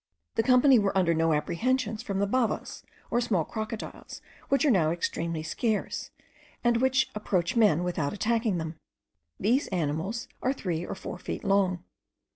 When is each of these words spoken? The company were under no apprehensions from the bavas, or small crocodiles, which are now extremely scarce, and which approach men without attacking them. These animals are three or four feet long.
The 0.33 0.41
company 0.41 0.79
were 0.79 0.97
under 0.97 1.13
no 1.13 1.31
apprehensions 1.31 2.01
from 2.01 2.17
the 2.17 2.25
bavas, 2.25 2.81
or 3.11 3.21
small 3.21 3.45
crocodiles, 3.45 4.19
which 4.49 4.65
are 4.65 4.71
now 4.71 4.89
extremely 4.89 5.43
scarce, 5.43 6.09
and 6.63 6.77
which 6.77 7.11
approach 7.13 7.55
men 7.55 7.83
without 7.83 8.11
attacking 8.11 8.57
them. 8.57 8.79
These 9.39 9.67
animals 9.67 10.27
are 10.41 10.53
three 10.53 10.83
or 10.83 10.95
four 10.95 11.19
feet 11.19 11.43
long. 11.43 11.83